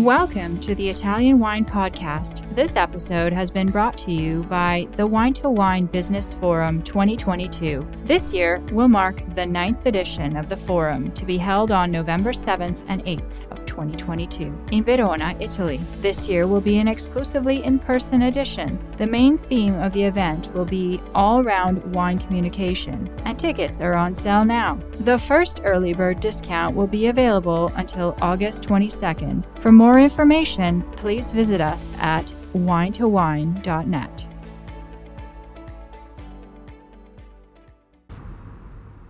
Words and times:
Welcome 0.00 0.58
to 0.60 0.74
the 0.74 0.88
Italian 0.88 1.38
Wine 1.38 1.66
Podcast. 1.66 2.42
This 2.56 2.74
episode 2.74 3.34
has 3.34 3.50
been 3.50 3.66
brought 3.70 3.98
to 3.98 4.10
you 4.10 4.44
by 4.44 4.88
the 4.92 5.06
Wine 5.06 5.34
to 5.34 5.50
Wine 5.50 5.84
Business 5.84 6.32
Forum 6.32 6.82
2022. 6.84 7.86
This 8.06 8.32
year 8.32 8.60
will 8.72 8.88
mark 8.88 9.22
the 9.34 9.44
ninth 9.44 9.84
edition 9.84 10.38
of 10.38 10.48
the 10.48 10.56
forum 10.56 11.12
to 11.12 11.26
be 11.26 11.36
held 11.36 11.70
on 11.70 11.90
November 11.90 12.30
7th 12.30 12.82
and 12.88 13.04
8th 13.04 13.52
of 13.52 13.59
2022 13.70 14.52
in 14.72 14.82
Verona, 14.82 15.34
Italy. 15.38 15.80
This 16.00 16.28
year 16.28 16.46
will 16.46 16.60
be 16.60 16.78
an 16.78 16.88
exclusively 16.88 17.62
in 17.64 17.78
person 17.78 18.22
edition. 18.22 18.78
The 18.96 19.06
main 19.06 19.38
theme 19.38 19.74
of 19.78 19.92
the 19.92 20.02
event 20.02 20.52
will 20.54 20.64
be 20.64 21.00
all 21.14 21.44
round 21.44 21.82
wine 21.94 22.18
communication, 22.18 23.08
and 23.24 23.38
tickets 23.38 23.80
are 23.80 23.94
on 23.94 24.12
sale 24.12 24.44
now. 24.44 24.78
The 25.00 25.16
first 25.16 25.60
early 25.64 25.94
bird 25.94 26.18
discount 26.20 26.74
will 26.74 26.88
be 26.88 27.06
available 27.06 27.72
until 27.76 28.16
August 28.20 28.64
22nd. 28.64 29.44
For 29.60 29.70
more 29.70 30.00
information, 30.00 30.82
please 30.96 31.30
visit 31.30 31.60
us 31.60 31.92
at 32.00 32.34
winetowine.net. 32.52 34.28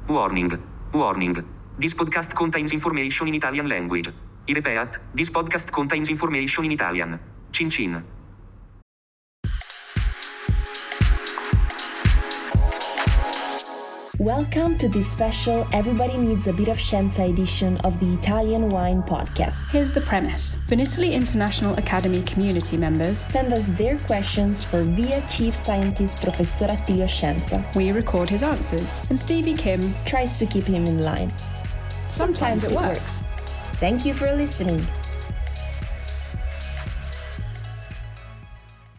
Warning. 0.08 0.50
Warning. 0.92 1.36
This 1.78 1.94
podcast 1.94 2.34
contains 2.34 2.72
information 2.72 3.28
in 3.28 3.34
Italian 3.36 3.68
language. 3.68 4.10
I 4.50 4.52
repeat, 4.52 4.98
this 5.14 5.30
podcast 5.30 5.70
contains 5.70 6.10
information 6.10 6.64
in 6.64 6.72
Italian. 6.72 7.20
Cin 7.52 7.70
cin. 7.70 8.02
Welcome 14.18 14.76
to 14.78 14.88
this 14.88 15.08
special 15.08 15.68
Everybody 15.72 16.16
Needs 16.16 16.48
a 16.48 16.52
Bit 16.52 16.66
of 16.66 16.78
Scienza 16.78 17.30
edition 17.30 17.76
of 17.78 18.00
the 18.00 18.12
Italian 18.12 18.70
Wine 18.70 19.04
Podcast. 19.04 19.70
Here's 19.70 19.92
the 19.92 20.00
premise 20.00 20.56
Vinitaly 20.68 21.12
International 21.12 21.78
Academy 21.78 22.22
community 22.22 22.76
members 22.76 23.24
Send 23.26 23.52
us 23.52 23.68
their 23.78 23.98
questions 23.98 24.64
for 24.64 24.82
VIA 24.82 25.22
Chief 25.30 25.54
Scientist 25.54 26.24
Professor 26.24 26.66
Attilio 26.66 27.06
Scienza. 27.06 27.64
we 27.76 27.92
record 27.92 28.28
his 28.28 28.42
answers, 28.42 29.00
and 29.10 29.18
Stevie 29.18 29.54
Kim. 29.54 29.94
Tries 30.04 30.40
to 30.40 30.46
keep 30.46 30.64
him 30.64 30.86
in 30.86 31.04
line. 31.04 31.32
Sometimes 32.08 32.64
it 32.64 32.74
works. 32.74 33.22
Thank 33.80 34.04
you 34.04 34.12
for 34.12 34.30
listening. 34.32 34.84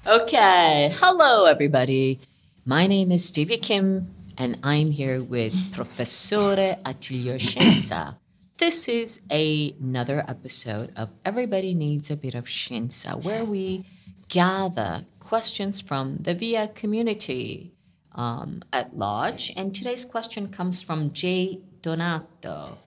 Okay, 0.07 0.89
hello 0.93 1.45
everybody. 1.45 2.19
My 2.65 2.87
name 2.87 3.11
is 3.11 3.23
Stevie 3.25 3.57
Kim, 3.57 4.09
and 4.37 4.57
I'm 4.63 4.89
here 4.89 5.21
with 5.21 5.53
Professore 5.73 6.75
Attilio 6.83 7.35
Scienza. 7.37 8.17
This 8.57 8.89
is 8.89 9.21
a- 9.31 9.75
another 9.79 10.25
episode 10.27 10.91
of 10.95 11.09
Everybody 11.23 11.73
Needs 11.75 12.09
a 12.09 12.17
Bit 12.17 12.33
of 12.33 12.45
Scienza, 12.45 13.23
where 13.23 13.45
we 13.45 13.85
gather 14.29 15.05
questions 15.19 15.79
from 15.79 16.17
the 16.17 16.33
VIA 16.33 16.67
community 16.69 17.71
um, 18.15 18.63
at 18.73 18.97
large. 18.97 19.53
And 19.55 19.75
today's 19.75 20.05
question 20.05 20.47
comes 20.49 20.81
from 20.81 21.13
Jay 21.13 21.59
Donato. 21.81 22.77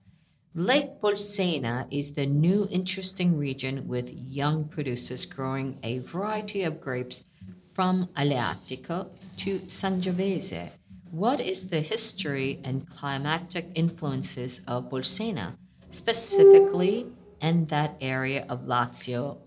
Lake 0.57 1.01
Bolsena 1.01 1.85
is 1.91 2.13
the 2.13 2.25
new 2.25 2.65
interesting 2.71 3.37
region 3.37 3.89
with 3.89 4.13
young 4.13 4.63
producers 4.63 5.25
growing 5.25 5.77
a 5.83 5.97
variety 5.99 6.63
of 6.63 6.79
grapes 6.79 7.25
from 7.73 8.07
Aleatico 8.15 9.09
to 9.35 9.59
Sangiovese. 9.67 10.69
What 11.11 11.41
is 11.41 11.67
the 11.67 11.81
history 11.81 12.61
and 12.63 12.89
climatic 12.89 13.67
influences 13.75 14.61
of 14.65 14.89
Bolsena, 14.89 15.57
specifically 15.89 17.07
in 17.41 17.65
that 17.65 17.97
area 17.99 18.45
of 18.47 18.61
Lazio 18.61 19.39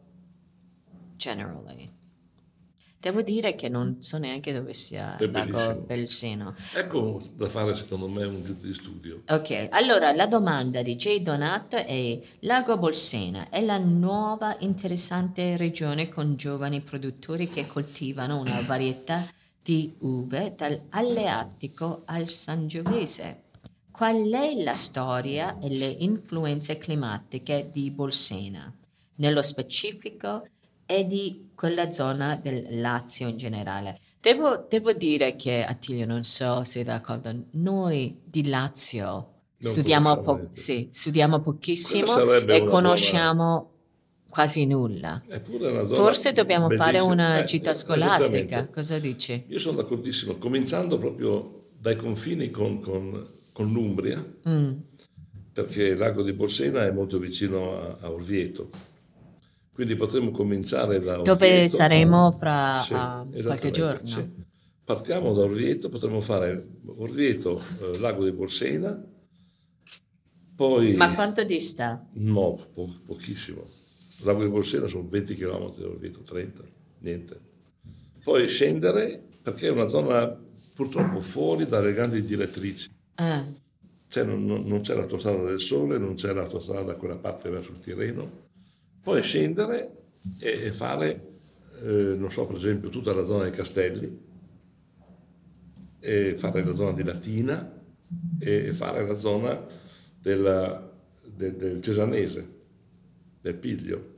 generally? 1.16 1.90
Devo 3.00 3.22
dire 3.22 3.54
che 3.54 3.68
non 3.68 4.02
so 4.02 4.18
neanche 4.18 4.52
dove 4.52 4.72
sia 4.72 5.16
È 5.16 5.22
il 5.22 5.30
lago 5.30 5.82
bellissimo. 5.82 5.86
Bolseno. 5.86 6.54
Ecco 6.74 7.22
da 7.34 7.48
fare 7.48 7.74
secondo 7.76 8.08
me 8.08 8.24
un 8.24 8.42
di 8.60 8.74
studio. 8.74 9.22
Ok, 9.28 9.68
allora 9.70 10.12
la 10.12 10.26
domanda 10.26 10.82
di 10.82 10.96
J. 10.96 11.20
Donat 11.20 11.76
è 11.76 12.18
Lago 12.40 12.76
Bolsena 12.76 13.50
è 13.50 13.60
la 13.60 13.78
nuova 13.78 14.56
interessante 14.60 15.56
regione 15.56 16.08
con 16.08 16.34
giovani 16.34 16.80
produttori 16.80 17.48
che 17.48 17.68
coltivano 17.68 18.40
una 18.40 18.60
varietà 18.62 19.24
di 19.62 19.94
uve 20.00 20.54
dall'Aleatico 20.56 22.02
al 22.06 22.26
Sangiovese. 22.26 23.42
Qual 23.92 24.28
è 24.28 24.62
la 24.62 24.74
storia 24.74 25.58
e 25.60 25.68
le 25.68 25.86
influenze 25.86 26.78
climatiche 26.78 27.68
di 27.72 27.90
Bolsena, 27.90 28.72
nello 29.16 29.42
specifico 29.42 30.44
e 30.90 31.06
di 31.06 31.50
quella 31.54 31.90
zona 31.90 32.36
del 32.36 32.80
Lazio 32.80 33.28
in 33.28 33.36
generale? 33.36 33.98
Devo, 34.20 34.66
devo 34.68 34.92
dire 34.94 35.36
che, 35.36 35.62
Attilio, 35.64 36.06
non 36.06 36.24
so 36.24 36.64
se 36.64 36.80
è 36.80 36.84
d'accordo, 36.84 37.30
noi 37.52 38.18
di 38.24 38.48
Lazio 38.48 39.34
studiamo, 39.58 40.20
po- 40.20 40.48
sì, 40.52 40.88
studiamo 40.90 41.40
pochissimo 41.40 42.16
e 42.46 42.64
conosciamo 42.64 43.72
quasi 44.30 44.66
nulla. 44.66 45.22
Forse 45.86 46.32
dobbiamo 46.32 46.70
fare 46.70 46.92
bellissima. 46.98 47.12
una 47.12 47.38
Eh, 47.40 47.44
gita 47.44 47.70
eh, 47.70 47.74
scolastica, 47.74 48.68
cosa 48.68 48.98
dici? 48.98 49.44
Io 49.48 49.58
sono 49.58 49.76
d'accordissimo, 49.82 50.36
cominciando 50.36 50.98
proprio 50.98 51.66
dai 51.78 51.96
confini 51.96 52.50
con, 52.50 52.80
con- 52.80 53.26
con 53.52 53.70
l'Umbria, 53.72 54.24
Mm. 54.48 54.72
perché 55.52 55.82
il 55.84 55.98
lago 55.98 56.22
di 56.22 56.32
Bolsena 56.32 56.84
è 56.86 56.92
molto 56.92 57.18
vicino 57.18 57.74
a, 57.76 57.96
a 58.00 58.10
Orvieto. 58.10 58.68
Quindi 59.78 59.94
potremmo 59.94 60.32
cominciare 60.32 60.98
da 60.98 61.20
Orvieto. 61.20 61.32
Dove 61.34 61.68
saremo 61.68 62.32
fra 62.32 62.82
Sì, 62.84 62.94
ah, 62.94 63.24
qualche 63.44 63.70
giorno? 63.70 64.04
sì. 64.08 64.28
Partiamo 64.82 65.32
da 65.32 65.42
Orvieto, 65.42 65.88
potremmo 65.88 66.20
fare 66.20 66.66
Orvieto, 66.96 67.62
eh, 67.82 67.98
lago 68.00 68.24
di 68.24 68.32
Bolsena, 68.32 69.00
poi... 70.56 70.94
Ma 70.94 71.12
quanto 71.14 71.44
dista? 71.44 72.04
No, 72.14 72.58
po- 72.74 72.92
pochissimo. 73.06 73.62
Lago 74.22 74.42
di 74.42 74.48
Bolsena 74.48 74.88
sono 74.88 75.06
20 75.08 75.36
km 75.36 75.72
da 75.76 75.86
Orvieto, 75.86 76.22
30, 76.22 76.60
niente. 76.98 77.40
Poi 78.24 78.48
scendere 78.48 79.28
perché 79.44 79.68
è 79.68 79.70
una 79.70 79.86
zona 79.86 80.26
purtroppo 80.74 81.20
fuori 81.20 81.66
dalle 81.68 81.92
grandi 81.94 82.24
direttrici. 82.24 82.88
Ah, 83.14 83.44
Cioè, 84.08 84.24
non, 84.24 84.44
non- 84.44 84.64
non 84.66 84.80
c'è 84.80 84.96
l'autostrada 84.96 85.44
del 85.44 85.60
Sole, 85.60 85.98
non 85.98 86.14
c'è 86.14 86.32
l'autostrada 86.32 86.82
da 86.82 86.94
quella 86.94 87.16
parte 87.16 87.48
verso 87.48 87.70
il 87.70 87.78
Tirreno. 87.78 88.46
Poi 89.02 89.22
scendere 89.22 89.96
e, 90.38 90.64
e 90.66 90.70
fare, 90.72 91.38
eh, 91.82 92.14
non 92.18 92.30
so, 92.30 92.46
per 92.46 92.56
esempio, 92.56 92.88
tutta 92.88 93.12
la 93.14 93.24
zona 93.24 93.44
dei 93.44 93.52
castelli, 93.52 94.26
e 96.00 96.34
fare 96.36 96.64
la 96.64 96.74
zona 96.74 96.92
di 96.92 97.02
Latina 97.02 97.76
e 98.38 98.72
fare 98.72 99.06
la 99.06 99.14
zona 99.14 99.64
della- 100.20 100.90
del- 101.34 101.56
del 101.56 101.80
Cesanese, 101.80 102.48
del 103.40 103.54
Piglio. 103.56 104.16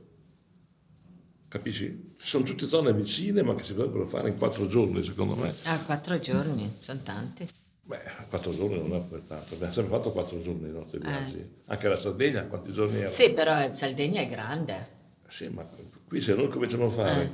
Capisci? 1.47 2.13
Sono 2.15 2.43
tutte 2.45 2.65
zone 2.67 2.93
vicine 2.93 3.41
ma 3.43 3.55
che 3.55 3.63
si 3.63 3.73
potrebbero 3.73 4.05
fare 4.05 4.29
in 4.29 4.37
quattro 4.37 4.67
giorni, 4.67 5.01
secondo 5.03 5.35
me. 5.35 5.53
ah, 5.63 5.79
quattro 5.79 6.17
giorni, 6.19 6.71
sono 6.79 7.01
tanti. 7.03 7.47
Beh, 7.91 7.99
quattro 8.29 8.55
giorni 8.55 8.77
non 8.77 8.93
è 8.95 9.01
per 9.01 9.19
tanto, 9.27 9.53
abbiamo 9.55 9.73
sempre 9.73 9.97
fatto 9.97 10.11
quattro 10.13 10.39
giorni 10.39 10.69
i 10.69 10.71
nostri 10.71 10.99
Eh. 10.99 11.01
viaggi. 11.01 11.55
Anche 11.65 11.89
la 11.89 11.97
Sardegna, 11.97 12.45
quanti 12.47 12.71
giorni 12.71 12.99
era? 12.99 13.07
Sì, 13.09 13.33
però 13.33 13.53
Sardegna 13.69 14.21
è 14.21 14.27
grande. 14.27 14.99
Sì, 15.27 15.49
ma 15.49 15.67
qui 16.07 16.21
se 16.21 16.33
noi 16.33 16.47
cominciamo 16.47 16.85
a 16.85 16.89
fare, 16.89 17.21
Eh. 17.23 17.29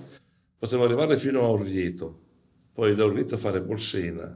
potremmo 0.58 0.84
arrivare 0.86 1.16
fino 1.20 1.42
a 1.44 1.48
Orvieto, 1.50 2.22
poi 2.74 2.96
da 2.96 3.04
Orvieto 3.06 3.38
fare 3.38 3.62
Bolsena, 3.62 4.36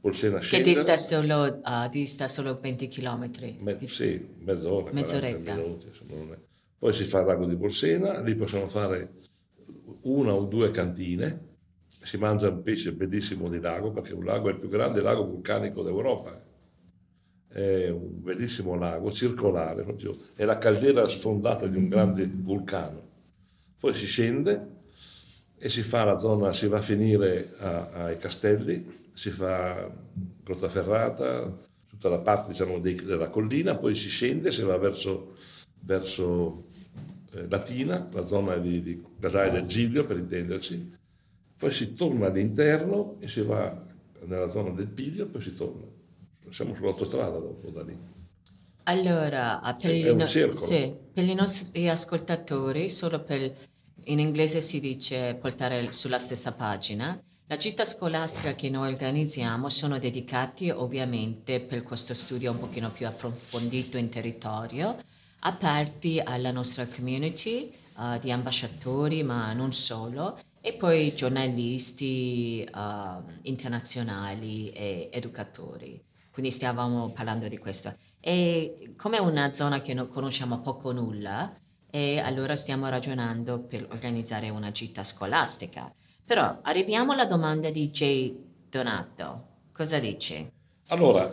Bolsena 0.00 0.38
Che 0.38 0.44
scendere, 0.44 0.72
dista 0.72 0.96
solo, 0.96 1.58
ah, 1.62 1.88
dista 1.88 2.26
solo 2.28 2.58
20 2.58 2.88
km. 2.88 3.30
me- 3.60 3.78
sì, 3.86 4.18
mezz'ora, 4.38 4.90
40 4.90 4.98
Mezz'oretta. 4.98 5.54
minuti, 5.56 5.86
insomma. 5.88 6.36
Poi 6.78 6.92
si 6.94 7.04
fa 7.04 7.20
il 7.20 7.26
lago 7.26 7.44
di 7.44 7.54
Bolsena, 7.56 8.18
lì 8.22 8.34
possiamo 8.34 8.66
fare 8.66 9.12
una 10.04 10.32
o 10.32 10.44
due 10.46 10.70
cantine, 10.70 11.48
si 11.90 12.18
mangia 12.18 12.48
un 12.48 12.62
pesce 12.62 12.92
bellissimo 12.92 13.48
di 13.48 13.58
lago, 13.58 13.90
perché 13.90 14.14
un 14.14 14.24
lago 14.24 14.48
è 14.48 14.52
il 14.52 14.58
più 14.58 14.68
grande 14.68 15.02
lago 15.02 15.26
vulcanico 15.26 15.82
d'Europa. 15.82 16.40
È 17.48 17.88
un 17.88 18.22
bellissimo 18.22 18.76
lago 18.76 19.10
circolare, 19.10 19.82
proprio, 19.82 20.16
è 20.36 20.44
la 20.44 20.56
caldera 20.58 21.08
sfondata 21.08 21.66
di 21.66 21.76
un 21.76 21.88
grande 21.88 22.30
vulcano. 22.32 23.08
Poi 23.80 23.92
si 23.92 24.06
scende 24.06 24.78
e 25.58 25.68
si 25.68 25.82
fa 25.82 26.04
la 26.04 26.16
zona, 26.16 26.52
si 26.52 26.68
va 26.68 26.78
a 26.78 26.82
finire 26.82 27.54
a- 27.58 28.04
ai 28.04 28.16
castelli, 28.18 29.08
si 29.12 29.30
fa 29.30 29.90
Grottaferrata, 30.44 31.58
tutta 31.88 32.08
la 32.08 32.18
parte 32.18 32.50
diciamo, 32.50 32.78
dei- 32.78 32.94
della 32.94 33.28
collina, 33.28 33.74
poi 33.74 33.96
si 33.96 34.08
scende, 34.08 34.52
si 34.52 34.62
va 34.62 34.76
verso, 34.78 35.34
verso 35.80 36.66
eh, 37.32 37.46
Latina, 37.48 38.08
la 38.12 38.24
zona 38.24 38.56
di, 38.58 38.80
di 38.80 39.04
Casale 39.18 39.50
del 39.50 39.64
Giglio 39.64 40.04
per 40.04 40.18
intenderci, 40.18 40.98
poi 41.60 41.70
si 41.72 41.92
torna 41.92 42.28
all'interno 42.28 43.16
e 43.20 43.28
si 43.28 43.42
va 43.42 43.84
nella 44.24 44.48
zona 44.48 44.70
del 44.70 44.86
Piglio, 44.86 45.26
poi 45.26 45.42
si 45.42 45.54
torna. 45.54 45.84
Siamo 46.48 46.74
sull'autostrada 46.74 47.36
dopo 47.36 47.68
da 47.68 47.82
lì. 47.82 47.94
Allora, 48.84 49.60
per, 49.78 49.94
i 49.94 50.14
no- 50.14 50.26
sì, 50.26 50.96
per 51.12 51.24
i 51.24 51.34
nostri 51.34 51.86
ascoltatori, 51.86 52.88
solo 52.88 53.22
per, 53.22 53.52
in 54.04 54.20
inglese 54.20 54.62
si 54.62 54.80
dice 54.80 55.36
portare 55.38 55.92
sulla 55.92 56.18
stessa 56.18 56.52
pagina, 56.52 57.22
la 57.46 57.58
gita 57.58 57.84
scolastica 57.84 58.54
che 58.54 58.70
noi 58.70 58.90
organizziamo 58.92 59.68
sono 59.68 59.98
dedicati 59.98 60.70
ovviamente 60.70 61.60
per 61.60 61.82
questo 61.82 62.14
studio 62.14 62.52
un 62.52 62.58
pochino 62.58 62.90
più 62.90 63.06
approfondito 63.06 63.98
in 63.98 64.08
territorio, 64.08 64.96
aperti 65.40 66.22
alla 66.24 66.52
nostra 66.52 66.86
community 66.86 67.70
eh, 68.00 68.18
di 68.20 68.30
ambasciatori, 68.32 69.22
ma 69.22 69.52
non 69.52 69.72
solo, 69.72 70.38
e 70.60 70.72
poi 70.74 71.14
giornalisti 71.14 72.62
eh, 72.62 72.70
internazionali 73.42 74.70
e 74.70 75.08
educatori. 75.12 76.02
Quindi 76.32 76.50
stavamo 76.50 77.10
parlando 77.10 77.48
di 77.48 77.58
questo. 77.58 77.94
E 78.20 78.94
come 78.96 79.16
è 79.16 79.20
una 79.20 79.52
zona 79.52 79.82
che 79.82 79.94
non 79.94 80.08
conosciamo 80.08 80.60
poco 80.60 80.88
o 80.88 80.92
nulla, 80.92 81.54
e 81.90 82.20
allora 82.20 82.54
stiamo 82.54 82.88
ragionando 82.88 83.58
per 83.58 83.86
organizzare 83.90 84.48
una 84.48 84.70
gita 84.70 85.02
scolastica. 85.02 85.92
Però 86.24 86.60
arriviamo 86.62 87.12
alla 87.12 87.26
domanda 87.26 87.70
di 87.70 87.90
Jay 87.90 88.38
Donato. 88.68 89.46
Cosa 89.72 89.98
dici? 89.98 90.48
Allora, 90.88 91.28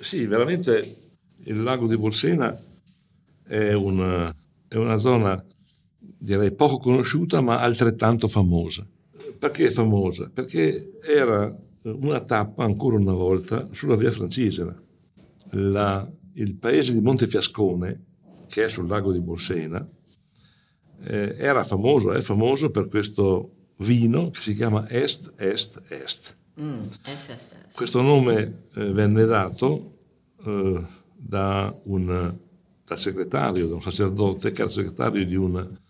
sì, 0.00 0.26
veramente 0.26 0.98
il 1.44 1.62
lago 1.62 1.86
di 1.86 1.96
Bolsena 1.96 2.56
è 3.44 3.72
una, 3.72 4.34
è 4.66 4.74
una 4.74 4.96
zona, 4.96 5.44
direi, 6.22 6.52
poco 6.52 6.78
conosciuta 6.78 7.40
ma 7.40 7.60
altrettanto 7.60 8.28
famosa. 8.28 8.86
Perché 9.38 9.66
è 9.66 9.70
famosa? 9.70 10.30
Perché 10.32 10.98
era 11.02 11.54
una 11.82 12.20
tappa, 12.20 12.62
ancora 12.62 12.96
una 12.96 13.12
volta, 13.12 13.68
sulla 13.72 13.96
via 13.96 14.10
Francigena. 14.12 14.80
La- 15.50 16.08
il 16.34 16.54
paese 16.54 16.92
di 16.92 17.00
Montefiascone, 17.00 18.04
che 18.46 18.64
è 18.64 18.68
sul 18.68 18.86
lago 18.86 19.12
di 19.12 19.20
Bolsena, 19.20 19.86
eh, 21.04 21.34
era 21.36 21.64
famoso, 21.64 22.12
è 22.12 22.20
famoso 22.20 22.70
per 22.70 22.88
questo 22.88 23.50
vino 23.78 24.30
che 24.30 24.40
si 24.40 24.54
chiama 24.54 24.88
Est, 24.88 25.32
Est, 25.36 25.82
Est. 25.88 26.36
Mm, 26.60 26.84
SSS. 27.02 27.74
Questo 27.74 28.00
nome 28.00 28.66
eh, 28.74 28.92
venne 28.92 29.24
dato 29.24 29.96
eh, 30.44 30.84
da 31.16 31.74
un, 31.84 32.36
dal 32.84 32.98
segretario, 32.98 33.66
da 33.66 33.74
un 33.74 33.82
sacerdote 33.82 34.52
che 34.52 34.60
era 34.60 34.70
segretario 34.70 35.26
di 35.26 35.34
un, 35.34 35.80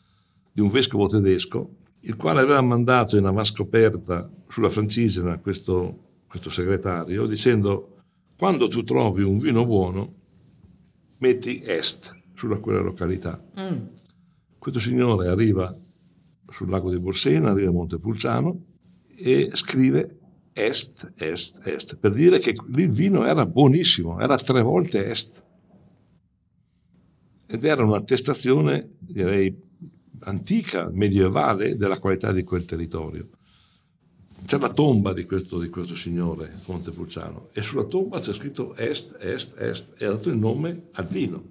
di 0.53 0.61
un 0.61 0.69
vescovo 0.69 1.07
tedesco, 1.07 1.77
il 2.01 2.17
quale 2.17 2.41
aveva 2.41 2.61
mandato 2.61 3.17
in 3.17 3.25
avascoperta 3.25 4.31
sulla 4.49 4.69
Francigena 4.69 5.39
questo, 5.39 6.23
questo 6.27 6.51
segretario 6.51 7.27
dicendo 7.27 7.97
quando 8.37 8.69
tu 8.69 8.83
trovi 8.83 9.23
un 9.23 9.39
vino 9.39 9.65
buono 9.65 10.15
metti 11.19 11.63
est 11.65 12.11
sulla 12.35 12.57
quella 12.59 12.81
località. 12.81 13.41
Mm, 13.59 13.85
Questo 14.59 14.81
signore 14.81 15.29
arriva 15.29 15.73
sul 16.49 16.69
lago 16.69 16.91
di 16.91 16.99
Bolsena, 16.99 17.51
arriva 17.51 17.71
a 17.71 17.73
Montepulciano 17.73 18.65
e 19.15 19.51
scrive 19.55 20.19
est, 20.53 21.13
est, 21.17 21.61
est, 21.65 21.97
per 21.99 22.13
dire 22.13 22.39
che 22.41 22.55
lì 22.69 22.83
il 22.83 22.91
vino 22.91 23.25
era 23.25 23.47
buonissimo, 23.47 24.21
era 24.21 24.37
tre 24.37 24.61
volte 24.63 25.07
est. 25.07 25.43
Ed 27.47 27.65
era 27.65 27.85
un'attestazione, 27.85 28.97
direi, 28.99 29.57
antica, 30.25 30.89
medievale, 30.93 31.77
della 31.77 31.99
qualità 31.99 32.33
di 32.33 32.43
quel 32.43 32.65
territorio. 32.65 33.29
C'è 34.45 34.59
la 34.59 34.73
tomba 34.73 35.13
di 35.13 35.25
questo, 35.25 35.59
di 35.59 35.69
questo 35.69 35.95
signore, 35.95 36.53
Montepulciano, 36.67 37.49
e 37.53 37.63
sulla 37.63 37.85
tomba 37.85 38.19
c'è 38.19 38.33
scritto 38.33 38.75
est, 38.75 39.17
est, 39.21 39.57
est, 39.59 39.95
e 39.99 40.05
ha 40.05 40.11
dato 40.11 40.31
il 40.31 40.37
nome 40.37 40.89
al 40.95 41.07
vino. 41.07 41.43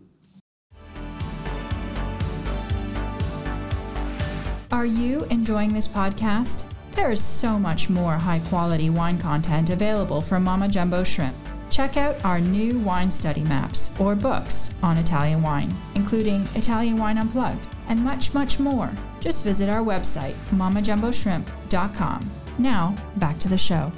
Are 4.71 4.85
you 4.85 5.25
enjoying 5.29 5.73
this 5.73 5.87
podcast? 5.87 6.65
There 6.95 7.11
is 7.11 7.21
so 7.21 7.57
much 7.57 7.89
more 7.89 8.17
high 8.17 8.41
quality 8.49 8.89
wine 8.89 9.17
content 9.17 9.69
available 9.69 10.21
from 10.21 10.43
Mama 10.43 10.67
Jumbo 10.67 11.03
Shrimp. 11.03 11.35
Check 11.69 11.95
out 11.95 12.23
our 12.25 12.39
new 12.39 12.77
wine 12.79 13.09
study 13.09 13.43
maps 13.43 13.91
or 13.97 14.13
books 14.15 14.73
on 14.83 14.97
Italian 14.97 15.41
wine, 15.41 15.73
including 15.95 16.45
Italian 16.55 16.97
Wine 16.97 17.17
Unplugged 17.17 17.67
and 17.91 18.01
much, 18.01 18.33
much 18.33 18.57
more. 18.57 18.89
Just 19.19 19.43
visit 19.43 19.69
our 19.69 19.83
website, 19.83 20.33
mamajumboshrimp.com. 20.51 22.19
Now, 22.57 22.95
back 23.17 23.37
to 23.39 23.49
the 23.49 23.57
show. 23.57 23.91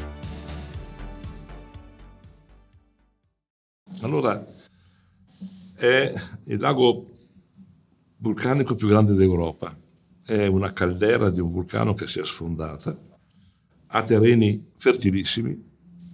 Allora, 4.01 4.43
è 5.75 6.13
il 6.45 6.59
lago 6.59 7.11
vulcanico 8.17 8.73
più 8.75 8.87
grande 8.87 9.13
d'Europa. 9.13 9.77
È 10.25 10.45
una 10.47 10.73
caldera 10.73 11.29
di 11.29 11.39
un 11.39 11.51
vulcano 11.51 11.93
che 11.93 12.07
si 12.07 12.19
è 12.19 12.25
sfondata, 12.25 12.97
ha 13.87 14.01
terreni 14.01 14.71
fertilissimi, 14.75 15.71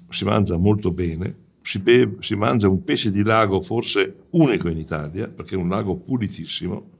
si 0.09 0.25
mangia 0.25 0.57
molto 0.57 0.91
bene, 0.91 1.47
si, 1.61 1.79
beve- 1.79 2.21
si 2.21 2.35
mangia 2.35 2.67
un 2.67 2.83
pesce 2.83 3.11
di 3.11 3.23
lago 3.23 3.61
forse 3.61 4.25
unico 4.31 4.67
in 4.67 4.77
Italia, 4.77 5.27
perché 5.27 5.55
è 5.55 5.57
un 5.57 5.69
lago 5.69 5.95
pulitissimo, 5.95 6.98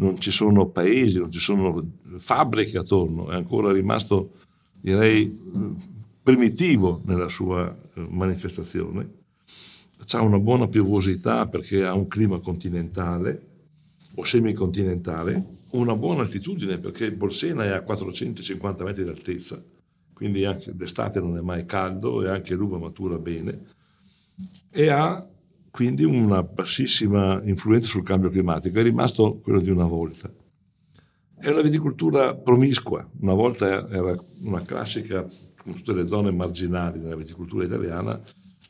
non 0.00 0.18
ci 0.18 0.30
sono 0.30 0.68
paesi, 0.68 1.18
non 1.18 1.30
ci 1.30 1.38
sono 1.38 1.86
fabbriche 2.18 2.78
attorno, 2.78 3.30
è 3.30 3.34
ancora 3.34 3.70
rimasto, 3.70 4.32
direi, 4.80 5.30
primitivo 6.22 7.02
nella 7.04 7.28
sua 7.28 7.68
eh, 7.94 8.06
manifestazione. 8.08 9.18
Ha 10.12 10.22
una 10.22 10.40
buona 10.40 10.66
piovosità 10.66 11.46
perché 11.46 11.86
ha 11.86 11.94
un 11.94 12.08
clima 12.08 12.40
continentale 12.40 13.46
o 14.16 14.24
semicontinentale, 14.24 15.58
una 15.70 15.94
buona 15.94 16.22
altitudine 16.22 16.78
perché 16.78 17.12
Bolsena 17.12 17.62
è 17.64 17.68
a 17.68 17.82
450 17.82 18.82
metri 18.82 19.04
d'altezza, 19.04 19.62
quindi 20.12 20.44
anche 20.44 20.74
d'estate 20.74 21.20
non 21.20 21.36
è 21.36 21.40
mai 21.42 21.64
caldo 21.64 22.24
e 22.24 22.28
anche 22.28 22.56
l'uva 22.56 22.78
matura 22.78 23.18
bene, 23.18 23.66
e 24.70 24.88
ha 24.88 25.29
quindi 25.70 26.04
una 26.04 26.42
bassissima 26.42 27.40
influenza 27.44 27.86
sul 27.88 28.02
cambio 28.02 28.30
climatico, 28.30 28.78
è 28.78 28.82
rimasto 28.82 29.38
quello 29.38 29.60
di 29.60 29.70
una 29.70 29.86
volta. 29.86 30.30
È 31.36 31.48
una 31.48 31.62
viticoltura 31.62 32.34
promiscua, 32.34 33.08
una 33.20 33.34
volta 33.34 33.88
era 33.88 34.14
una 34.42 34.62
classica, 34.62 35.26
come 35.56 35.76
tutte 35.76 35.94
le 35.94 36.06
zone 36.06 36.30
marginali 36.30 36.98
nella 36.98 37.16
viticoltura 37.16 37.64
italiana, 37.64 38.20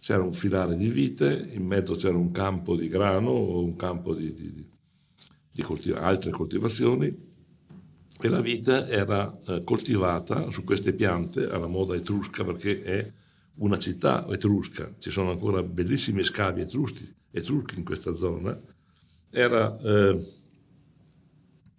c'era 0.00 0.22
un 0.22 0.32
filare 0.32 0.76
di 0.76 0.88
vite, 0.88 1.50
in 1.52 1.66
mezzo 1.66 1.94
c'era 1.94 2.16
un 2.16 2.30
campo 2.30 2.76
di 2.76 2.88
grano 2.88 3.30
o 3.30 3.62
un 3.62 3.74
campo 3.76 4.14
di, 4.14 4.32
di- 4.32 4.52
di- 4.52 4.68
di 5.52 5.62
coltiva- 5.62 6.00
altre 6.00 6.30
coltivazioni 6.30 7.28
e 8.22 8.28
la 8.28 8.40
vite 8.40 8.86
era 8.88 9.36
eh, 9.46 9.64
coltivata 9.64 10.50
su 10.50 10.62
queste 10.62 10.92
piante 10.92 11.48
alla 11.48 11.66
moda 11.66 11.94
etrusca 11.94 12.44
perché 12.44 12.82
è 12.82 13.12
una 13.60 13.78
città 13.78 14.26
etrusca, 14.28 14.94
ci 14.98 15.10
sono 15.10 15.30
ancora 15.30 15.62
bellissimi 15.62 16.24
scavi 16.24 16.62
etruschi, 16.62 17.12
etruschi 17.30 17.78
in 17.78 17.84
questa 17.84 18.14
zona, 18.14 18.58
era, 19.30 19.78
eh, 19.80 20.18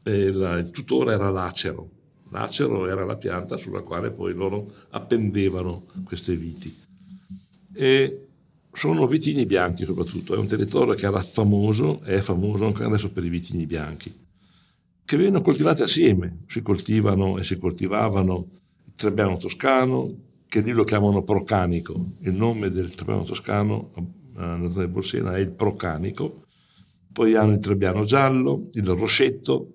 e 0.04 0.32
la- 0.32 0.58
il 0.58 0.72
tutore 0.72 1.14
era 1.14 1.30
l'acero, 1.30 1.90
l'acero 2.30 2.88
era 2.88 3.04
la 3.04 3.18
pianta 3.18 3.58
sulla 3.58 3.82
quale 3.82 4.12
poi 4.12 4.34
loro 4.34 4.72
appendevano 4.90 5.86
queste 6.04 6.36
viti. 6.36 6.74
E 7.74 8.28
sono 8.72 9.08
vitigni 9.08 9.46
bianchi 9.46 9.84
soprattutto, 9.84 10.36
è 10.36 10.38
un 10.38 10.48
territorio 10.48 10.94
che 10.94 11.08
era 11.08 11.22
famoso, 11.22 12.02
è 12.02 12.20
famoso 12.22 12.66
ancora 12.66 12.88
adesso 12.88 13.10
per 13.12 13.26
i 13.26 13.30
vitigni 13.30 13.66
bianchi, 13.66 14.14
che 15.04 15.18
vengono 15.18 15.42
coltivati 15.42 15.82
assieme, 15.82 16.44
si 16.48 16.62
coltivano 16.62 17.38
e 17.40 17.44
si 17.44 17.58
coltivavano 17.58 18.48
il 18.86 18.94
Trebbiano 18.96 19.36
toscano, 19.38 20.30
che 20.52 20.60
lì 20.60 20.72
lo 20.72 20.84
chiamano 20.84 21.24
procanico, 21.24 22.16
il 22.24 22.34
nome 22.34 22.70
del 22.72 22.94
Trebbiano 22.94 23.24
toscano 23.24 23.94
eh, 24.38 24.88
Bolsena 24.90 25.34
è 25.38 25.40
il 25.40 25.52
procanico, 25.52 26.44
poi 27.14 27.36
hanno 27.36 27.54
il 27.54 27.60
Trebbiano 27.60 28.04
giallo, 28.04 28.68
il 28.74 28.86
Rossetto, 28.86 29.72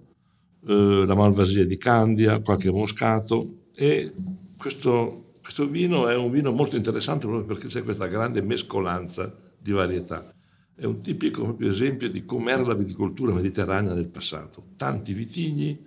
eh, 0.66 1.04
la 1.06 1.14
Malvasia 1.14 1.64
di 1.64 1.78
Candia, 1.78 2.40
qualche 2.40 2.70
moscato 2.70 3.68
e 3.74 4.12
questo, 4.58 5.32
questo 5.40 5.66
vino 5.66 6.08
è 6.08 6.14
un 6.14 6.30
vino 6.30 6.52
molto 6.52 6.76
interessante 6.76 7.26
proprio 7.26 7.46
perché 7.46 7.68
c'è 7.68 7.82
questa 7.82 8.06
grande 8.06 8.42
mescolanza 8.42 9.34
di 9.58 9.72
varietà. 9.72 10.30
È 10.74 10.84
un 10.84 11.00
tipico 11.00 11.56
esempio 11.60 12.10
di 12.10 12.26
com'era 12.26 12.62
la 12.62 12.74
viticoltura 12.74 13.32
mediterranea 13.32 13.94
del 13.94 14.08
passato. 14.08 14.72
Tanti 14.76 15.14
vitigni 15.14 15.82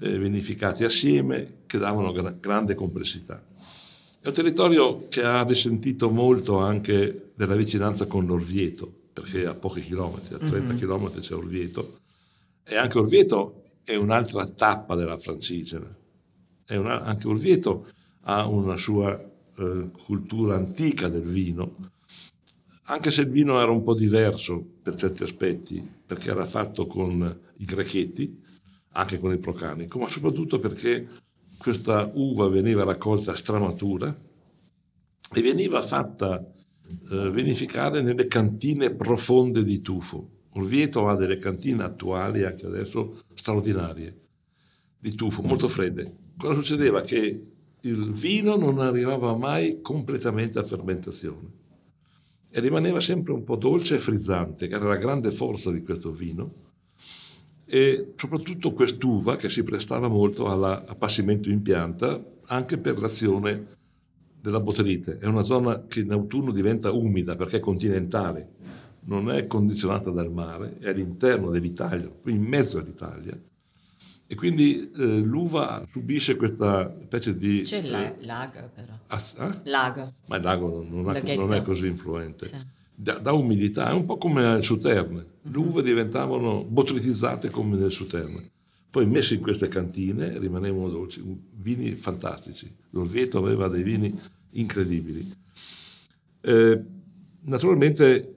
eh, 0.00 0.18
vinificati 0.18 0.84
assieme 0.84 1.62
che 1.64 1.78
davano 1.78 2.12
gra- 2.12 2.36
grande 2.38 2.74
complessità. 2.74 3.47
È 4.28 4.30
un 4.30 4.36
territorio 4.36 5.08
che 5.08 5.22
ha 5.22 5.42
risentito 5.42 6.10
molto 6.10 6.58
anche 6.58 7.30
della 7.34 7.56
vicinanza 7.56 8.06
con 8.06 8.26
l'Orvieto, 8.26 8.92
perché 9.10 9.46
a 9.46 9.54
pochi 9.54 9.80
chilometri, 9.80 10.34
a 10.34 10.38
30 10.38 10.74
chilometri 10.74 11.22
c'è 11.22 11.32
Orvieto, 11.32 12.00
e 12.62 12.76
anche 12.76 12.98
Orvieto 12.98 13.62
è 13.82 13.94
un'altra 13.94 14.46
tappa 14.46 14.96
della 14.96 15.16
Francigena. 15.16 15.96
Una- 16.68 17.04
anche 17.04 17.26
Orvieto 17.26 17.86
ha 18.24 18.46
una 18.46 18.76
sua 18.76 19.18
eh, 19.18 19.88
cultura 20.04 20.56
antica 20.56 21.08
del 21.08 21.22
vino, 21.22 21.76
anche 22.82 23.10
se 23.10 23.22
il 23.22 23.30
vino 23.30 23.58
era 23.58 23.70
un 23.70 23.82
po' 23.82 23.94
diverso 23.94 24.62
per 24.82 24.94
certi 24.96 25.22
aspetti, 25.22 25.82
perché 26.04 26.28
era 26.28 26.44
fatto 26.44 26.86
con 26.86 27.40
i 27.56 27.64
grechetti, 27.64 28.42
anche 28.90 29.18
con 29.18 29.32
il 29.32 29.38
procanico, 29.38 29.98
ma 29.98 30.06
soprattutto 30.06 30.58
perché 30.58 31.08
questa 31.58 32.10
uva 32.14 32.48
veniva 32.48 32.84
raccolta 32.84 33.32
a 33.32 33.36
stramatura 33.36 34.16
e 35.34 35.42
veniva 35.42 35.82
fatta 35.82 36.40
eh, 37.10 37.30
vinificare 37.30 38.00
nelle 38.00 38.26
cantine 38.26 38.94
profonde 38.94 39.64
di 39.64 39.80
tufo. 39.80 40.36
Orvieto 40.52 41.08
ha 41.08 41.16
delle 41.16 41.36
cantine 41.36 41.84
attuali, 41.84 42.44
anche 42.44 42.66
adesso, 42.66 43.20
straordinarie, 43.34 44.20
di 44.98 45.14
tufo, 45.14 45.42
molto 45.42 45.68
fredde. 45.68 46.16
Cosa 46.36 46.54
succedeva? 46.54 47.02
Che 47.02 47.42
il 47.82 48.12
vino 48.12 48.56
non 48.56 48.80
arrivava 48.80 49.36
mai 49.36 49.80
completamente 49.80 50.58
a 50.58 50.64
fermentazione 50.64 51.56
e 52.50 52.60
rimaneva 52.60 53.00
sempre 53.00 53.34
un 53.34 53.44
po' 53.44 53.56
dolce 53.56 53.96
e 53.96 53.98
frizzante, 53.98 54.66
che 54.68 54.74
era 54.74 54.88
la 54.88 54.96
grande 54.96 55.30
forza 55.30 55.70
di 55.70 55.82
questo 55.82 56.10
vino, 56.10 56.50
e 57.70 58.14
soprattutto 58.16 58.72
quest'uva 58.72 59.36
che 59.36 59.50
si 59.50 59.62
prestava 59.62 60.08
molto 60.08 60.48
all'appassimento 60.48 61.50
in 61.50 61.60
pianta 61.60 62.18
anche 62.46 62.78
per 62.78 62.98
l'azione 62.98 63.76
della 64.40 64.60
botryite. 64.60 65.18
È 65.18 65.26
una 65.26 65.42
zona 65.42 65.84
che 65.86 66.00
in 66.00 66.12
autunno 66.12 66.50
diventa 66.50 66.90
umida 66.92 67.36
perché 67.36 67.58
è 67.58 67.60
continentale, 67.60 68.52
non 69.04 69.30
è 69.30 69.46
condizionata 69.46 70.10
dal 70.10 70.32
mare, 70.32 70.78
è 70.78 70.88
all'interno 70.88 71.50
dell'Italia, 71.50 72.10
in 72.26 72.42
mezzo 72.42 72.78
all'Italia. 72.78 73.38
E 74.30 74.34
quindi 74.34 74.90
eh, 74.94 75.20
l'uva 75.20 75.82
subisce 75.90 76.36
questa 76.36 76.94
specie 77.04 77.36
di... 77.36 77.62
C'è 77.62 77.78
eh, 77.78 78.14
lago 78.24 78.70
però. 78.74 78.92
Ass- 79.06 79.38
eh? 79.38 79.60
Lago. 79.64 80.12
Ma 80.26 80.36
il 80.36 80.42
lago 80.42 80.86
non, 80.88 81.16
è, 81.16 81.34
non 81.34 81.54
è, 81.54 81.62
così 81.62 81.86
influente. 81.86 82.46
Sì. 82.46 82.56
Da, 82.94 83.14
da, 83.14 83.32
umidità, 83.32 83.88
è 83.88 83.92
un 83.92 84.04
po' 84.04 84.18
come 84.18 84.56
il 84.56 84.62
Suterne. 84.62 85.24
Le 85.50 85.58
uve 85.58 85.82
diventavano 85.82 86.64
botritizzate 86.64 87.50
come 87.50 87.76
nel 87.76 87.92
Suterne. 87.92 88.50
Poi 88.90 89.06
messe 89.06 89.34
in 89.34 89.40
queste 89.40 89.68
cantine 89.68 90.38
rimanevano 90.38 90.88
dolci, 90.88 91.22
vini 91.56 91.94
fantastici. 91.94 92.74
L'Orvieto 92.90 93.38
aveva 93.38 93.68
dei 93.68 93.82
vini 93.82 94.18
incredibili. 94.52 95.30
Eh, 96.40 96.82
naturalmente 97.42 98.34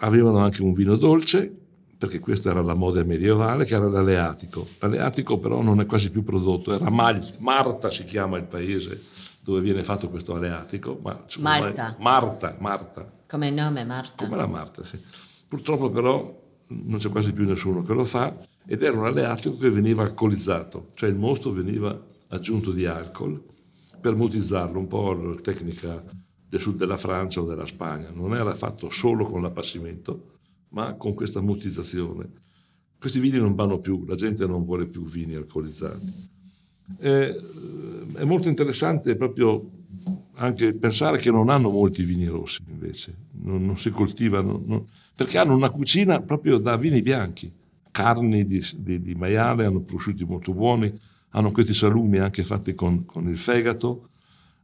avevano 0.00 0.38
anche 0.38 0.62
un 0.62 0.74
vino 0.74 0.96
dolce, 0.96 1.50
perché 1.96 2.20
questa 2.20 2.50
era 2.50 2.62
la 2.62 2.74
moda 2.74 3.02
medievale, 3.02 3.64
che 3.64 3.74
era 3.74 3.88
l'Aleatico. 3.88 4.66
L'Aleatico 4.80 5.38
però 5.38 5.62
non 5.62 5.80
è 5.80 5.86
quasi 5.86 6.10
più 6.10 6.22
prodotto, 6.22 6.74
era 6.74 6.90
Mal- 6.90 7.36
Marta 7.38 7.90
si 7.90 8.04
chiama 8.04 8.36
il 8.36 8.44
paese 8.44 9.00
dove 9.42 9.60
viene 9.62 9.82
fatto 9.82 10.10
questo 10.10 10.34
Aleatico. 10.34 11.00
Ma, 11.02 11.24
Malta. 11.38 11.96
Marta, 11.98 12.56
Marta. 12.58 13.10
Come 13.26 13.50
nome 13.50 13.84
Marta? 13.84 14.24
Come 14.24 14.36
la 14.36 14.46
Marta, 14.46 14.84
sì. 14.84 14.98
Purtroppo 15.48 15.90
però 15.90 16.46
non 16.68 16.98
c'è 16.98 17.08
quasi 17.08 17.32
più 17.32 17.46
nessuno 17.46 17.82
che 17.82 17.94
lo 17.94 18.04
fa 18.04 18.38
ed 18.66 18.82
era 18.82 18.98
un 18.98 19.06
Aleatico 19.06 19.56
che 19.56 19.70
veniva 19.70 20.02
alcolizzato, 20.02 20.90
cioè 20.94 21.08
il 21.08 21.16
mosto 21.16 21.52
veniva 21.52 22.06
aggiunto 22.28 22.70
di 22.70 22.84
alcol 22.84 23.42
per 24.00 24.14
mutizzarlo, 24.14 24.78
un 24.78 24.86
po' 24.86 25.12
la 25.12 25.34
tecnica 25.40 26.04
del 26.48 26.60
sud 26.60 26.76
della 26.76 26.96
Francia 26.96 27.40
o 27.40 27.46
della 27.46 27.66
Spagna. 27.66 28.10
Non 28.12 28.34
era 28.34 28.54
fatto 28.54 28.90
solo 28.90 29.24
con 29.24 29.42
l'appassimento, 29.42 30.38
ma 30.70 30.94
con 30.94 31.14
questa 31.14 31.40
mutizzazione. 31.40 32.30
Questi 32.98 33.20
vini 33.20 33.38
non 33.38 33.54
vanno 33.54 33.78
più, 33.78 34.04
la 34.04 34.14
gente 34.14 34.46
non 34.46 34.64
vuole 34.64 34.86
più 34.86 35.04
vini 35.04 35.34
alcolizzati. 35.34 36.26
È, 36.98 37.34
è 38.14 38.24
molto 38.24 38.48
interessante 38.48 39.16
proprio 39.16 39.70
anche 40.38 40.74
pensare 40.74 41.18
che 41.18 41.30
non 41.30 41.48
hanno 41.48 41.70
molti 41.70 42.02
vini 42.02 42.26
rossi 42.26 42.62
invece, 42.68 43.14
non, 43.42 43.64
non 43.64 43.76
si 43.76 43.90
coltivano, 43.90 44.62
non, 44.64 44.86
perché 45.14 45.38
hanno 45.38 45.54
una 45.54 45.70
cucina 45.70 46.20
proprio 46.20 46.58
da 46.58 46.76
vini 46.76 47.02
bianchi, 47.02 47.52
carni 47.90 48.44
di, 48.44 48.64
di, 48.76 49.02
di 49.02 49.14
maiale, 49.14 49.64
hanno 49.64 49.80
prosciutti 49.80 50.24
molto 50.24 50.52
buoni, 50.52 50.92
hanno 51.30 51.50
questi 51.50 51.74
salumi 51.74 52.18
anche 52.18 52.44
fatti 52.44 52.74
con, 52.74 53.04
con 53.04 53.28
il 53.28 53.36
fegato, 53.36 54.10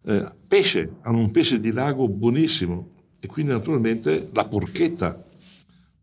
eh, 0.04 0.31
pesce, 0.47 0.97
hanno 1.02 1.19
un 1.19 1.31
pesce 1.31 1.59
di 1.61 1.73
lago 1.73 2.09
buonissimo 2.09 2.90
e 3.19 3.26
quindi 3.26 3.52
naturalmente 3.52 4.31
la 4.33 4.47
porchetta. 4.47 5.23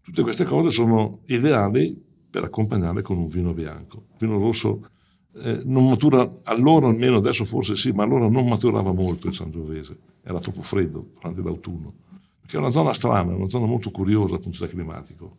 Tutte 0.01 0.21
queste 0.21 0.43
cose 0.43 0.69
sono 0.69 1.19
ideali 1.27 1.97
per 2.29 2.43
accompagnarle 2.43 3.01
con 3.01 3.17
un 3.17 3.27
vino 3.27 3.53
bianco. 3.53 4.05
Il 4.13 4.27
vino 4.27 4.37
rosso 4.37 4.89
eh, 5.33 5.61
non 5.65 5.87
matura, 5.87 6.29
allora 6.43 6.87
almeno, 6.87 7.17
adesso 7.17 7.45
forse 7.45 7.75
sì, 7.75 7.91
ma 7.91 8.03
allora 8.03 8.27
non 8.27 8.47
maturava 8.47 8.91
molto 8.91 9.27
il 9.27 9.33
Sangiovese, 9.33 9.97
era 10.23 10.39
troppo 10.39 10.61
freddo 10.61 11.11
durante 11.13 11.41
l'autunno, 11.41 11.93
perché 12.41 12.57
è 12.57 12.59
una 12.59 12.71
zona 12.71 12.93
strana, 12.93 13.33
una 13.33 13.47
zona 13.47 13.65
molto 13.65 13.91
curiosa 13.91 14.31
dal 14.33 14.41
punto 14.41 14.57
di 14.57 14.63
vista 14.63 14.67
climatico. 14.67 15.37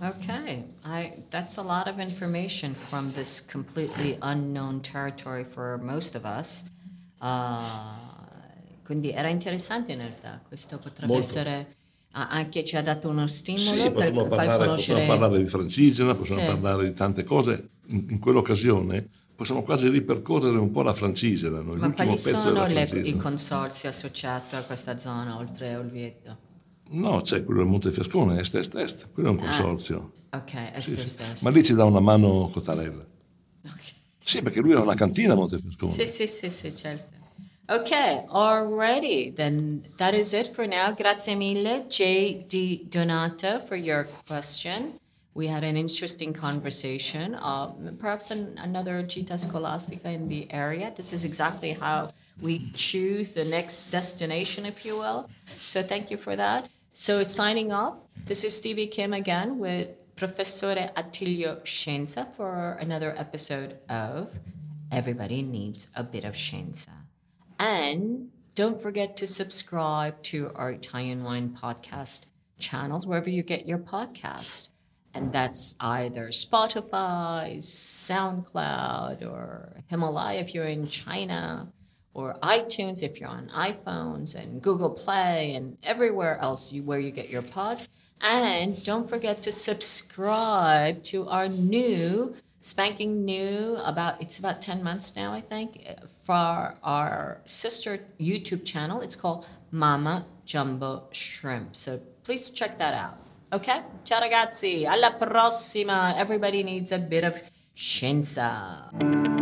Okay, 0.00 0.64
I, 0.84 1.12
that's 1.28 1.58
a 1.58 1.62
lot 1.62 1.86
of 1.86 2.00
information 2.00 2.74
from 2.74 3.12
this 3.12 3.40
completely 3.40 4.16
unknown 4.20 4.80
territory 4.80 5.44
for 5.44 5.78
most 5.80 6.16
of 6.16 6.24
us. 6.24 6.64
Uh, 7.20 8.82
quindi 8.82 9.12
era 9.12 9.28
interessante 9.28 9.92
in 9.92 9.98
realtà, 9.98 10.40
questo 10.48 10.78
potrebbe 10.78 11.12
Molto. 11.12 11.28
essere 11.28 11.76
anche 12.12 12.64
ci 12.64 12.76
ha 12.76 12.82
dato 12.82 13.08
uno 13.08 13.26
stimolo 13.26 13.60
Sì, 13.60 13.90
per 13.90 14.12
far 14.12 14.28
parlare, 14.28 14.64
conoscere 14.64 14.98
possiamo 15.00 15.06
parlare 15.06 15.42
di 15.42 15.48
francigena, 15.48 16.14
possiamo 16.14 16.40
Sì. 16.40 16.46
parlare 16.46 16.84
di 16.84 16.94
tante 16.94 17.24
cose. 17.24 17.68
In, 17.88 18.06
in 18.10 18.18
quell'occasione 18.18 19.08
possiamo 19.34 19.62
quasi 19.62 19.88
ripercorrere 19.88 20.58
un 20.58 20.70
po' 20.70 20.82
la 20.82 20.92
francigena, 20.92 21.60
no? 21.60 21.74
Ma 21.74 21.90
quali 21.92 22.16
sono 22.16 22.66
le- 22.66 22.82
i 23.04 23.16
consorzi 23.16 23.86
associati 23.86 24.54
a 24.56 24.62
questa 24.62 24.98
zona 24.98 25.36
oltre 25.36 25.72
a 25.74 25.78
Olvietto? 25.78 26.50
No, 26.90 27.22
c'è 27.22 27.42
quello 27.44 27.60
del 27.60 27.70
Montefiascone, 27.70 28.38
est, 28.38 28.54
est, 28.54 28.74
est, 28.74 29.08
quello 29.12 29.28
è 29.30 29.32
un 29.32 29.38
consorzio. 29.38 30.12
Ok, 30.32 30.54
est, 30.74 30.94
Sì, 30.94 31.00
est, 31.00 31.20
est. 31.20 31.42
Ma 31.42 31.50
lì 31.50 31.64
ci 31.64 31.74
dà 31.74 31.84
una 31.84 32.00
mano 32.00 32.50
Cotarella. 32.52 33.04
Ok. 33.64 33.92
Sì, 34.18 34.42
perché 34.42 34.60
lui 34.60 34.72
ha 34.74 34.80
una 34.80 34.94
cantina 34.94 35.32
a 35.32 35.36
Montefiascone. 35.36 35.90
Sì, 35.90 36.06
sì, 36.06 36.26
sì, 36.26 36.50
sì, 36.50 36.76
certo. 36.76 37.20
Ok, 37.68 37.92
alrighty, 38.28 39.34
then 39.34 39.86
that 39.96 40.14
is 40.14 40.34
it 40.34 40.48
for 40.48 40.66
now. 40.66 40.90
Grazie 40.90 41.36
mille, 41.36 41.86
J.D. 41.88 42.86
Donato, 42.88 43.60
for 43.60 43.76
your 43.76 44.04
question. 44.26 44.94
We 45.34 45.46
had 45.46 45.62
an 45.64 45.76
interesting 45.76 46.32
conversation. 46.34 47.34
Uh, 47.36 47.68
perhaps 47.98 48.30
an, 48.30 48.58
another 48.58 49.02
gita 49.02 49.38
scolastica 49.38 50.10
in 50.10 50.28
the 50.28 50.52
area. 50.52 50.92
This 50.94 51.12
is 51.12 51.24
exactly 51.24 51.72
how 51.72 52.10
we 52.42 52.70
choose 52.72 53.32
the 53.32 53.44
next 53.44 53.86
destination, 53.86 54.66
if 54.66 54.84
you 54.84 54.96
will. 54.96 55.30
So 55.46 55.82
thank 55.82 56.10
you 56.10 56.16
for 56.16 56.36
that. 56.36 56.68
So 56.92 57.22
signing 57.24 57.72
off, 57.72 57.96
this 58.26 58.44
is 58.44 58.54
Stevie 58.56 58.88
Kim 58.88 59.14
again 59.14 59.58
with 59.58 59.88
Professore 60.16 60.90
Attilio 60.96 61.62
Scienza 61.64 62.26
for 62.34 62.76
another 62.80 63.14
episode 63.16 63.78
of 63.88 64.38
Everybody 64.90 65.40
Needs 65.42 65.88
a 65.96 66.02
Bit 66.04 66.24
of 66.24 66.34
Scienza. 66.34 67.01
And 67.64 68.30
don't 68.56 68.82
forget 68.82 69.16
to 69.18 69.26
subscribe 69.28 70.20
to 70.24 70.50
our 70.56 70.72
Italian 70.72 71.22
Wine 71.22 71.50
Podcast 71.50 72.26
channels 72.58 73.06
wherever 73.06 73.30
you 73.30 73.44
get 73.44 73.66
your 73.66 73.78
podcasts. 73.78 74.72
And 75.14 75.32
that's 75.32 75.76
either 75.78 76.30
Spotify, 76.30 77.58
SoundCloud, 77.58 79.22
or 79.22 79.76
Himalaya 79.86 80.40
if 80.40 80.54
you're 80.56 80.64
in 80.64 80.88
China, 80.88 81.72
or 82.14 82.34
iTunes 82.42 83.04
if 83.04 83.20
you're 83.20 83.28
on 83.28 83.46
iPhones, 83.50 84.34
and 84.36 84.60
Google 84.60 84.90
Play, 84.90 85.54
and 85.54 85.78
everywhere 85.84 86.38
else 86.40 86.72
you, 86.72 86.82
where 86.82 86.98
you 86.98 87.12
get 87.12 87.30
your 87.30 87.42
pods. 87.42 87.88
And 88.20 88.82
don't 88.82 89.08
forget 89.08 89.40
to 89.42 89.52
subscribe 89.52 91.04
to 91.04 91.28
our 91.28 91.46
new, 91.46 92.34
spanking 92.62 93.24
new, 93.24 93.76
about 93.84 94.22
it's 94.22 94.38
about 94.38 94.62
10 94.62 94.82
months 94.82 95.16
now, 95.16 95.32
I 95.32 95.40
think, 95.40 95.84
for 96.24 96.74
our 96.82 97.40
sister 97.44 97.98
YouTube 98.18 98.64
channel. 98.64 99.02
It's 99.02 99.16
called 99.16 99.46
Mama 99.70 100.24
Jumbo 100.46 101.08
Shrimp. 101.12 101.76
So 101.76 102.00
please 102.24 102.50
check 102.50 102.78
that 102.78 102.94
out. 102.94 103.18
Okay? 103.52 103.82
Ciao 104.04 104.20
ragazzi, 104.20 104.86
alla 104.86 105.14
prossima. 105.18 106.14
Everybody 106.16 106.62
needs 106.62 106.92
a 106.92 106.98
bit 106.98 107.24
of 107.24 107.42
scienza. 107.74 109.41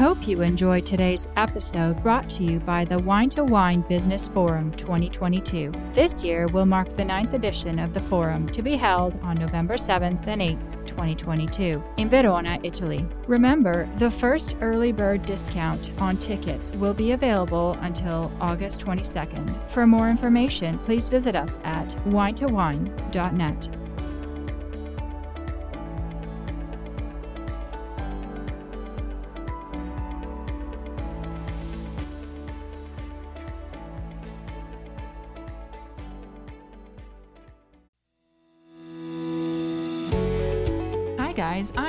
Hope 0.00 0.26
you 0.26 0.40
enjoyed 0.40 0.86
today's 0.86 1.28
episode 1.36 2.02
brought 2.02 2.26
to 2.26 2.42
you 2.42 2.58
by 2.60 2.86
the 2.86 2.98
Wine 2.98 3.28
to 3.28 3.44
Wine 3.44 3.82
Business 3.82 4.28
Forum 4.28 4.72
2022. 4.72 5.70
This 5.92 6.24
year 6.24 6.46
will 6.46 6.64
mark 6.64 6.88
the 6.88 7.04
ninth 7.04 7.34
edition 7.34 7.78
of 7.78 7.92
the 7.92 8.00
forum 8.00 8.46
to 8.48 8.62
be 8.62 8.76
held 8.76 9.20
on 9.20 9.36
November 9.36 9.74
7th 9.74 10.26
and 10.26 10.40
8th, 10.40 10.86
2022, 10.86 11.84
in 11.98 12.08
Verona, 12.08 12.58
Italy. 12.62 13.06
Remember, 13.26 13.86
the 13.96 14.10
first 14.10 14.56
early 14.62 14.90
bird 14.90 15.26
discount 15.26 15.92
on 15.98 16.16
tickets 16.16 16.72
will 16.72 16.94
be 16.94 17.12
available 17.12 17.76
until 17.82 18.32
August 18.40 18.82
22nd. 18.82 19.68
For 19.68 19.86
more 19.86 20.08
information, 20.08 20.78
please 20.78 21.10
visit 21.10 21.36
us 21.36 21.60
at 21.62 21.90
winetowine.net. 22.06 23.79